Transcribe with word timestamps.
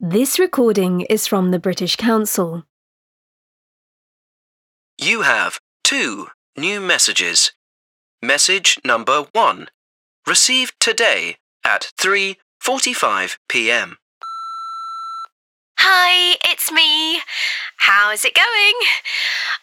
This 0.00 0.38
recording 0.38 1.00
is 1.10 1.26
from 1.26 1.50
the 1.50 1.58
British 1.58 1.96
Council. 1.96 2.62
You 4.96 5.22
have 5.22 5.58
two 5.82 6.28
new 6.56 6.80
messages. 6.80 7.52
Message 8.22 8.78
number 8.84 9.26
1. 9.32 9.66
Received 10.24 10.74
today 10.78 11.38
at 11.64 11.90
3:45 11.98 13.38
p.m. 13.48 13.98
Hi, 15.78 16.36
it's 16.44 16.70
me. 16.70 17.20
How's 17.78 18.24
it 18.24 18.34
going? 18.34 18.74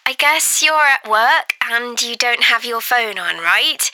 I 0.06 0.16
guess 0.18 0.62
you're 0.62 0.74
at 0.74 1.10
work 1.10 1.54
and 1.72 2.02
you 2.02 2.18
don't 2.18 2.44
have 2.44 2.66
your 2.66 2.82
phone 2.82 3.18
on, 3.18 3.38
right? 3.38 3.90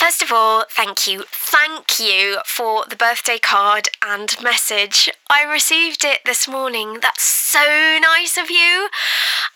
First 0.00 0.22
of 0.22 0.32
all, 0.32 0.64
thank 0.70 1.06
you. 1.06 1.24
Thank 1.28 2.00
you 2.00 2.38
for 2.46 2.86
the 2.88 2.96
birthday 2.96 3.38
card 3.38 3.90
and 4.02 4.34
message. 4.42 5.10
I 5.28 5.44
received 5.44 6.06
it 6.06 6.20
this 6.24 6.48
morning. 6.48 7.00
That's 7.02 7.22
so 7.22 7.98
nice 8.00 8.38
of 8.38 8.50
you. 8.50 8.88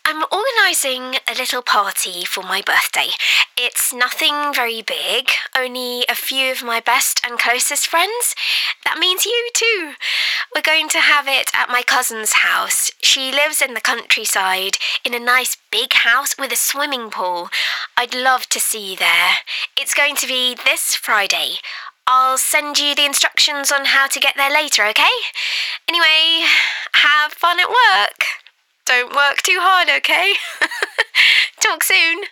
I'm 0.04 0.22
organising 0.30 1.18
a 1.26 1.34
little 1.34 1.62
party 1.62 2.26
for 2.26 2.42
my 2.42 2.60
birthday. 2.60 3.08
It's 3.56 3.94
nothing 3.94 4.52
very 4.52 4.82
big, 4.82 5.30
only 5.58 6.04
a 6.10 6.14
few 6.14 6.52
of 6.52 6.62
my 6.62 6.78
best 6.78 7.24
and 7.26 7.38
closest 7.38 7.86
friends. 7.86 8.34
That 8.84 8.98
means 8.98 9.24
you 9.24 9.48
too. 9.54 9.92
We're 10.54 10.62
going 10.62 10.88
to 10.90 11.00
have 11.00 11.26
it 11.26 11.50
at 11.52 11.68
my 11.68 11.82
cousin's 11.82 12.34
house. 12.34 12.92
She 13.02 13.32
lives 13.32 13.60
in 13.60 13.74
the 13.74 13.80
countryside 13.80 14.76
in 15.04 15.12
a 15.12 15.18
nice 15.18 15.56
big 15.72 15.92
house 15.92 16.36
with 16.38 16.52
a 16.52 16.56
swimming 16.56 17.10
pool. 17.10 17.48
I'd 17.96 18.14
love 18.14 18.46
to 18.50 18.60
see 18.60 18.92
you 18.92 18.96
there. 18.96 19.38
It's 19.76 19.94
going 19.94 20.14
to 20.14 20.28
be 20.28 20.54
this 20.64 20.94
Friday. 20.94 21.56
I'll 22.06 22.38
send 22.38 22.78
you 22.78 22.94
the 22.94 23.04
instructions 23.04 23.72
on 23.72 23.86
how 23.86 24.06
to 24.06 24.20
get 24.20 24.34
there 24.36 24.52
later, 24.52 24.84
okay? 24.86 25.16
Anyway, 25.88 26.46
have 26.92 27.32
fun 27.32 27.58
at 27.58 27.68
work. 27.68 28.24
Don't 28.86 29.12
work 29.12 29.38
too 29.42 29.58
hard, 29.60 29.88
okay? 29.88 30.34
Talk 31.60 31.82
soon. 31.82 32.26